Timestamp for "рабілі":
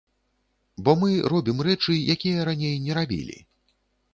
3.01-3.37